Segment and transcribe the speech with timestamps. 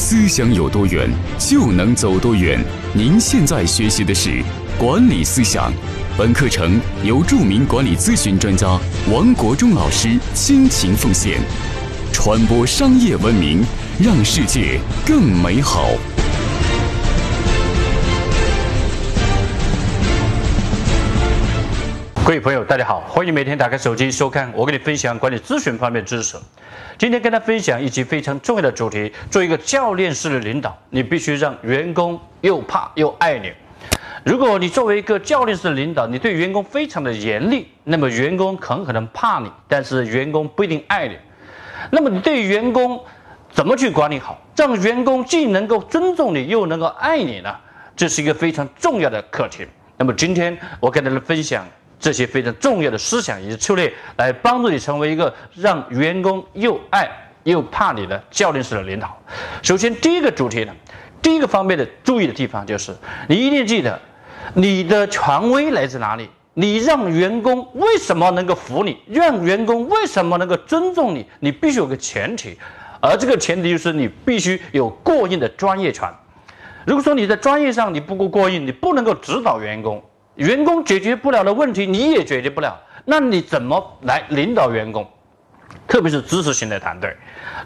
[0.00, 1.10] 思想有多远，
[1.40, 2.56] 就能走多远。
[2.94, 4.40] 您现在学习的是
[4.78, 5.72] 管理思想，
[6.16, 8.78] 本课程由著名管理咨询专家
[9.12, 11.40] 王国忠老师倾情奉献，
[12.12, 13.64] 传播商业文明，
[14.00, 15.88] 让世界更美好。
[22.24, 26.36] 各位朋友，大家好，欢迎每天打开手机收看我给你分享管理咨询方面知识。
[26.98, 33.52] 今天跟大家分享一期非常重要的主题：做一个教练式的领导，你必须让员工又怕又爱你。
[34.24, 41.16] 如果你作为一个教练式的领导，你对员工非常的严厉，那么员工很可能怕你，但是员工不一定爱你。
[41.92, 43.00] 那么你对员工
[43.52, 47.54] 怎么去管理好，让员工既能够尊重你，又能够爱你呢？
[47.94, 49.64] 这是一个非常重要的课题。
[49.96, 51.64] 那么今天我跟大家分享。
[51.98, 57.10] 这些非常重要的思想以及策略，来帮助你成为一个让员工又爱
[57.44, 59.16] 又怕你的教练式的领导。
[59.62, 60.72] 首先，第一个主题呢，
[61.20, 62.94] 第一个方面的注意的地方就是，
[63.28, 64.00] 你一定记得，
[64.54, 66.28] 你的权威来自哪里？
[66.54, 68.98] 你让员工为什么能够服你？
[69.06, 71.24] 让员工为什么能够尊重你？
[71.40, 72.58] 你必须有个前提，
[73.00, 76.08] 而这个前提就是你必须有过硬的专业权。
[76.84, 80.02] 如果说你在专业上你不够过硬，你不能够指导员工。
[80.38, 85.04] 员工解决不了的问题，你也解决不了，那你怎么来领导员工？
[85.88, 87.14] 特别是知识型的团队，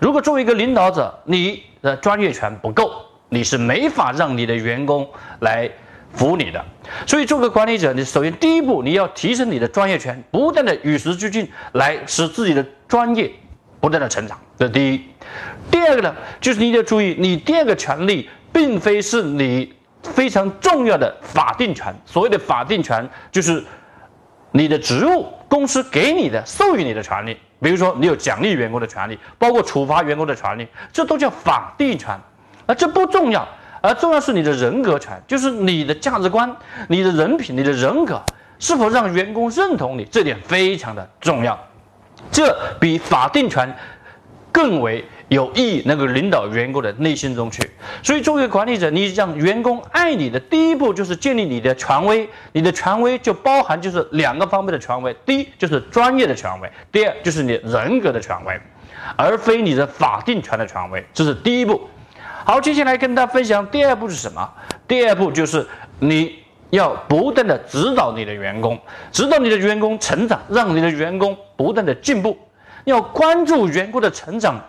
[0.00, 2.90] 如果作为一个领导者，你的专业权不够，
[3.28, 5.06] 你是没法让你的员工
[5.40, 5.70] 来
[6.14, 6.64] 服你的。
[7.06, 13.30] 所以，做个管理者，你首先第一步，你要提升你的专业权，不断的与时俱进，来使自己的专业
[13.80, 14.40] 不断的成长。
[14.58, 15.04] 这是第一。
[15.70, 19.74] 第二个呢，就是你得注意，你第二个权利并非是你。
[20.02, 23.62] 非常重要的法定权，所谓的法定权就是
[24.50, 27.36] 你的职务，公司给你的、授予你的权利。
[27.60, 32.18] 比如说，你有奖励员工的权利，包括处罚员工的权利，这都叫法定权。
[32.66, 33.46] 而这不重要，
[33.80, 36.52] 而重要是你的人格权，就是你的价值观、
[36.88, 38.20] 你的人品、你的人格
[38.58, 41.58] 是否让员工认同你，这点非常的重要。
[42.30, 43.72] 这比法定权
[44.52, 45.04] 更为。
[45.28, 47.62] 有意义能够领导员工的内心中去，
[48.02, 52.28] 所以作为管理者，你让员工爱你的第一步就是建立你的权威。
[52.52, 58.60] 你的权威就包含就是两个方面的权威，第一就是专业的权威，第二就是你人格的权威，
[59.16, 61.02] 而非你的法定权的权威。
[61.14, 61.88] 这是第一步。
[62.44, 64.46] 好，接下来跟大家分享第二步是什么？
[64.86, 65.66] 第二步就是
[65.98, 68.78] 你要不断的指导你的员工，
[69.10, 72.36] 指导你的员工成长，让你的员工不断的进步，
[72.84, 74.60] 要关注员工的成长。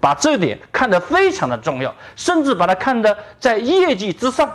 [0.00, 4.50] 把这点看得非常的重要，甚至把它看得在业绩之上。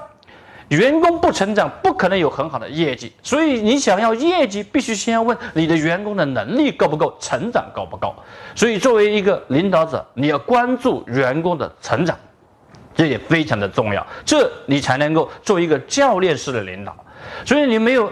[0.70, 3.14] 员工不成长，不可能有很好的业绩。
[3.22, 8.16] 所以你想要业绩，必须先要问你的员工的能力够不够，成长够不够。
[8.56, 12.18] 所以作为一个领导者，你要关注员工的成长，
[12.96, 14.04] 这也非常的重要。
[14.26, 16.98] 这你才能够做一个教练式的领导。
[17.46, 18.12] 所以你没有。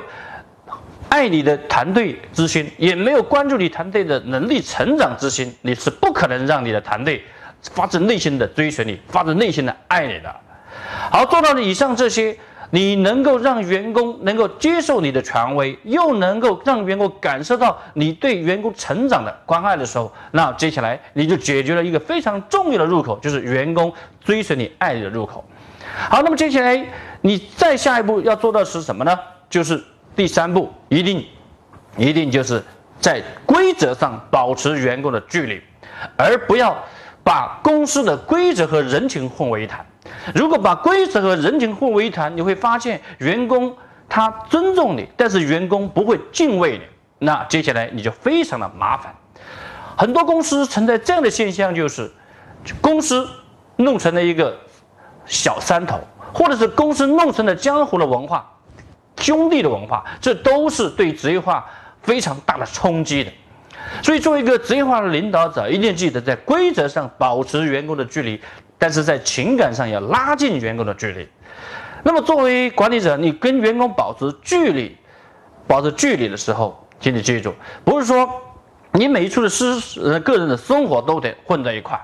[1.09, 7.23] 爱你的团队之心，也没有关注你团队的能力成长之心，你是不可能让你的团队
[7.61, 10.35] 发自内心的追随你，发自内心的爱你的。
[11.11, 12.37] 好，做到了以上这些，
[12.71, 23.91] 你能够让员工能够接受你的权威，又能够让员工感受到你对员工成长的关爱的时候，那接下来你就解决了一个非常重要的入口，就是员工
[24.23, 25.43] 追随你爱你的入口。
[26.09, 26.85] 好，那么接下来
[27.21, 29.17] 你再下一步要做的是什么呢？
[29.49, 29.81] 就是。
[30.17, 31.23] 第三步，一定，
[31.95, 32.61] 一定就是
[32.99, 35.61] 在规则上保持员工的距离，
[36.17, 36.75] 而不要
[37.23, 39.85] 把公司的规则和人情混为一谈。
[40.33, 43.77] 如果把规则和人情混为一谈，你会发现员工
[44.09, 46.83] 他尊重你，但是员工不会敬畏你，
[47.19, 49.13] 那接下来你就非常的麻烦。
[49.95, 52.11] 很多公司存在这样的现象，就是
[52.81, 53.29] 公司
[53.75, 54.57] 弄成了一个
[55.27, 55.99] 小山头，
[56.33, 58.51] 或者是公司弄成了江湖的文化。
[59.19, 61.65] 兄弟的文化，这都是对职业化
[62.01, 63.31] 非常大的冲击的。
[64.03, 68.39] 所以，作为一个职业化的领导者，一定记得在规则上保持员工的距离，
[68.77, 71.27] 但是在情感上要拉近员工的距离。
[72.03, 74.95] 那么，作为管理者，你跟员工保持距离、
[75.65, 77.53] 保持距离的时候，请你记住，
[77.85, 78.29] 不是说
[78.91, 81.99] 你每一处的私呃个人的生活都得混在一块。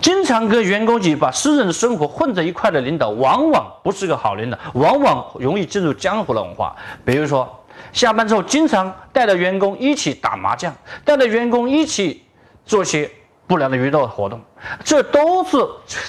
[0.00, 6.74] 经常跟员工去把私人的生活混在一块的领导，往往不是个好领导，往往容易进入江湖的文化。
[7.04, 7.48] 比如说，
[7.92, 10.74] 下班之后经常带着员工一起打麻将，
[11.04, 12.24] 带着员工一起
[12.64, 13.10] 做些
[13.46, 14.40] 不良的娱乐活动，
[14.82, 15.58] 这都是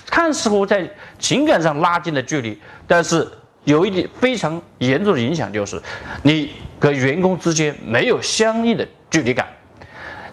[0.08, 0.90] 看似乎在
[1.20, 2.58] 情感上拉近了距离，
[2.88, 3.28] 但是
[3.66, 5.82] 有一点非常严重的影响，就是
[6.24, 9.48] 你跟员工之间没有相应的距离感。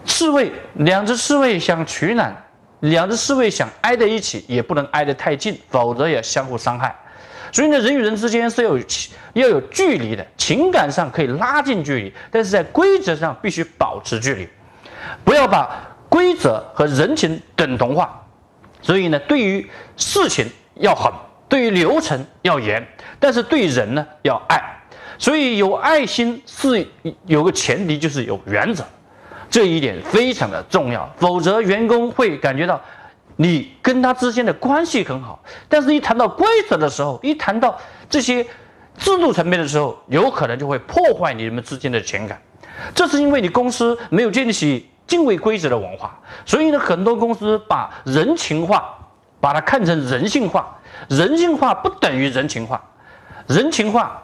[0.05, 2.33] 刺猬，两只刺猬想取暖。
[2.81, 6.95] 两只刺猬想挨在一起，也不能挨得太近，否则也相互伤害。
[7.51, 8.83] 所以呢，人与人之间是要有
[9.33, 14.47] 要有距离的，情感上可以拉近距离，但是在规则上必须保持距离，
[15.23, 15.69] 不要把
[16.07, 18.23] 规则和人情等同化。
[18.81, 19.67] 所以呢，对于
[19.97, 21.11] 事情要狠，
[21.49, 22.87] 对于流程要严，
[23.19, 24.61] 但是对人呢要爱。
[25.17, 26.87] 所以有爱心是
[27.25, 28.85] 有个前提，就是有原则，
[29.49, 31.09] 这一点非常的重要。
[31.17, 32.79] 否则员工会感觉到。
[33.41, 37.79] 你跟他之间的关系很好，但是一谈到规则的时候，一谈到
[38.09, 38.43] 这些
[38.97, 42.37] 制度层面的时候，有可能就会破坏你们之间的情感。
[42.93, 48.93] 这是因为你公司没有建立起敬畏规则的文化，所以呢，很多公司把人情化，
[49.39, 50.77] 把它看成人性化。
[51.07, 52.83] 人性化不等于人情化，
[53.47, 54.21] 人情化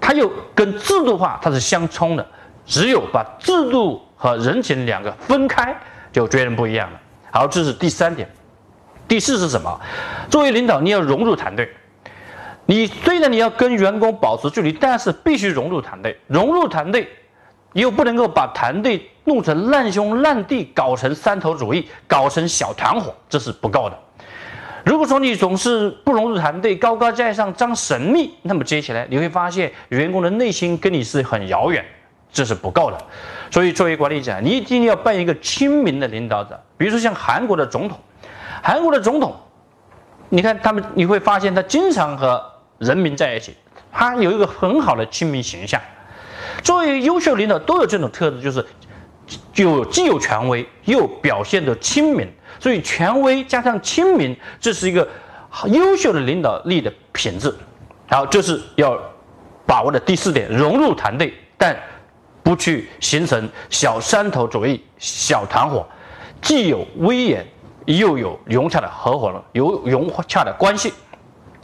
[0.00, 2.26] 它又跟制度化它是相冲的。
[2.70, 5.76] 只有把制度和人情两个分开，
[6.12, 7.00] 就截然不一样了。
[7.32, 8.28] 好，这是第三点。
[9.08, 9.80] 第四是什么？
[10.30, 11.68] 作为领导，你要融入团队。
[12.66, 16.16] 你虽然你要跟员工保持距离，但是必须融入团队。
[16.28, 17.08] 融入团队，
[17.72, 23.98] 又不能够把团队弄成烂兄烂弟，搞成三头主义，搞成小团伙，这是不够的。
[24.84, 31.84] 如果说你总是不融入团队，高高在上，装神秘，那么接下来你会发现员工的内心跟你是很遥远，
[32.32, 32.98] 这是不够的。
[33.50, 36.60] 所以，作为管理者，你一定要扮一个亲民的领导者。
[36.76, 37.98] 比如说，像韩国的总统。
[38.62, 39.34] 韩国的总统，
[40.28, 42.44] 你看他们，你会发现他经常和
[42.78, 43.54] 人民在一起，
[43.90, 45.80] 他有一个很好的亲民形象。
[46.62, 48.66] 作为优秀领导都有这种特质，就是
[49.52, 52.28] 就既有权威又表现的亲民。
[52.58, 55.08] 所以权威加上亲民，这是一个
[55.68, 57.54] 优秀的领导力的品质。
[58.08, 59.00] 好，这是要
[59.64, 61.74] 把握的第四点：融入团队，但
[62.42, 65.86] 不去形成小山头主义、小团伙，
[66.40, 67.46] 既有威严。
[67.86, 70.92] 又有融洽的合伙人，有融洽的关系。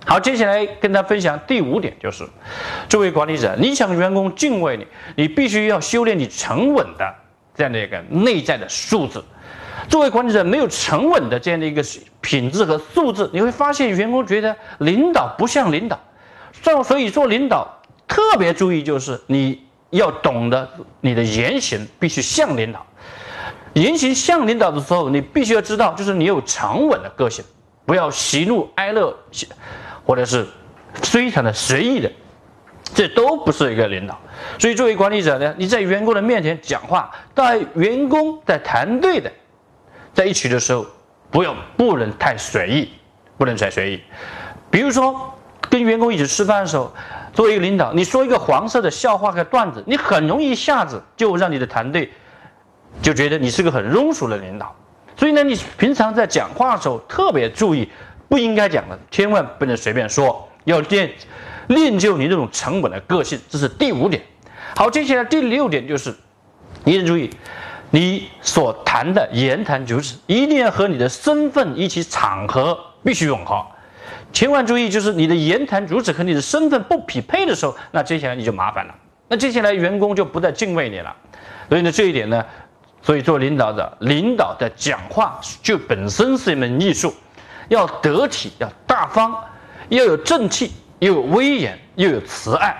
[0.04, 2.26] 好，接下来跟大家分享第五点，就是
[2.88, 7.14] 作为管理者，你想员工敬畏你，你必须要修炼你沉稳的
[7.54, 9.22] 这样的一个内在的素质。
[9.88, 11.84] 作为管理者，没有沉稳的这样的一个
[12.20, 16.00] 品质和素质，你会发现员工觉得领导不像领导。
[16.82, 17.68] 所以做领导
[18.08, 20.68] 特别注意，就是你要懂得
[21.00, 22.84] 你的言行必须像领导。
[23.74, 27.44] 言行像领导的时候，你必须要知道，就是你有沉稳的个性，
[27.84, 29.14] 不要喜怒哀乐，
[30.04, 30.46] 或者是
[30.94, 32.10] 非常的随意的，
[32.94, 34.18] 这都不是一个领导。
[34.58, 39.30] 所以作为管理者呢，你在员工的面前讲话，在员工在团队的
[40.14, 40.86] 在一起的时候，
[41.30, 42.90] 不要不能太随意，
[43.36, 44.00] 不能太随意。
[44.70, 45.34] 比如说
[45.68, 46.90] 跟员工一起吃饭的时候，
[47.36, 52.10] 作为一个领导，你说一个黄色的笑话和段子，你很容易一下子就让你的团队。
[53.02, 54.74] 就觉得你是个很庸俗的领导，
[55.18, 57.86] 所以呢，你平常在讲话的时候特别注意，
[58.26, 61.12] 不应该讲的千万不能随便说，要练
[61.66, 64.22] 练就你这种沉稳的个性，这是第五点。
[64.74, 66.16] 好，接下来第六点就是，
[66.86, 67.28] 一定注意，
[67.90, 73.62] 你所谈的言谈举止一定要和你的身份以及场合必须吻合，
[74.32, 78.94] 千万注意，就是你的言谈举止和你的身份不匹配的时候，那接下来你就麻烦了，
[79.28, 81.14] 那接下来员工就不再敬畏你了。
[81.68, 82.44] 所以呢，这一点呢。
[83.02, 87.14] 所以，做领导者，领导的讲话就本身是一门艺术，
[87.68, 89.32] 要得体，要大方，
[89.90, 92.76] 要有正气，又有威严，又有慈爱。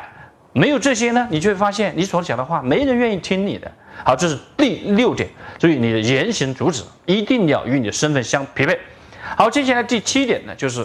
[0.52, 3.70] 没有这些呢，你就会发现你所讲的话没人愿意听你的。
[4.04, 5.28] 好，这是第六点。
[5.60, 8.76] 所以，你的言行举止一定要与你的身份相匹配。
[9.36, 10.84] 好，接下来第七点呢，就是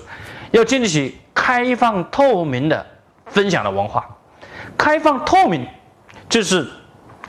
[0.51, 2.86] 要建立起开放透明的
[3.25, 4.08] 分享的文化。
[4.77, 5.65] 开放透明，
[6.29, 6.67] 就是。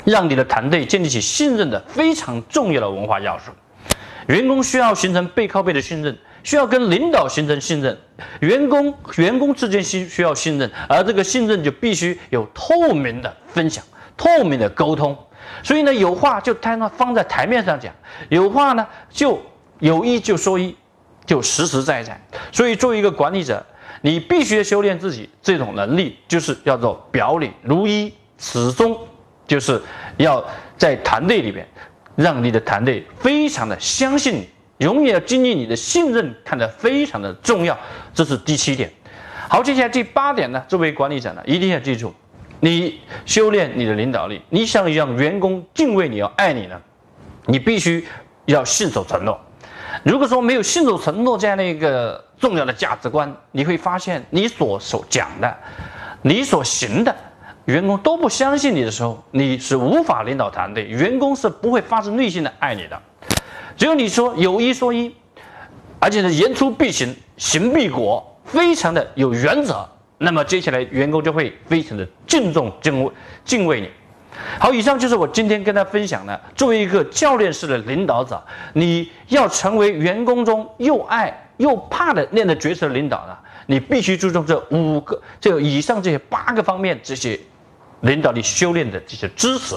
[0.04, 3.52] 让你的团队建立起信任的非常重要的文化要素。
[4.26, 7.96] 员工需要形成背靠背的信任，需要跟领导形成信任，
[8.40, 13.84] 员工员工之间需需要信任，而这个信任就必须有透明的分享、
[14.16, 15.16] 透明的沟通。
[15.62, 17.94] 所以呢，有话就摊那放在台面上讲，
[18.28, 19.40] 有话呢就
[19.78, 20.74] 有一就说一，
[21.24, 22.20] 就实实在在。
[22.50, 23.64] 所以作为一个管理者，
[24.00, 28.98] 你必须修炼自己这种能力，就是叫做表里如一，始终。
[29.44, 29.82] 就是
[30.16, 30.42] 要
[30.78, 31.66] 在团队里边，
[32.16, 34.48] 让你的团队非常的相信你，
[34.78, 37.76] 永远要经历你的信任，看得非常的重要。
[38.14, 38.90] 这是第七点。
[39.50, 40.64] 好，接下来第八点呢？
[40.68, 42.14] 作为管理者呢，一定要记住，
[42.60, 46.80] 你修炼你的领导力，你想让员工敬畏你、要爱你呢，
[47.44, 48.06] 你必须
[48.46, 49.38] 要信守承诺。
[50.04, 55.56] 如果说没有信守承诺这样的一个重要的价值观，你会发现你所所讲的，
[56.22, 57.14] 你所行的。
[57.66, 60.84] 员工都不相信你的时候，你是无法领导团队。
[60.86, 63.00] 员工是不会发自内心的爱你的。
[63.76, 65.14] 只有你说有一说一，
[66.00, 69.88] 而且是言出必行，行必果，非常的有原则。
[70.18, 73.12] 那么接下来员工就会非常的敬重、敬畏、
[73.44, 73.88] 敬畏你。
[74.58, 76.40] 好，以上就是我今天跟大家分享的。
[76.54, 78.42] 作为一个教练式的领导者，
[78.74, 83.36] 你要成为员工中又爱又怕的那样的角色领导呢，
[83.66, 87.38] 你必须注重这五个、这以上这些八个方面这些
[88.00, 89.76] 领导力修炼的这些知识，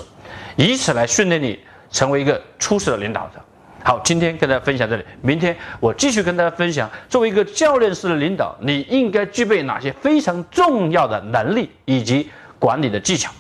[0.56, 1.60] 以此来训练你
[1.92, 3.42] 成为一个出色的领导者。
[3.84, 13.32] 好，今天跟大家分享这里，明天我继续跟大家分享，作为一个教练式的领导，你应该具备哪些非常重要的能力以及管理的技巧。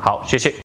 [0.00, 0.52] 好，谢谢。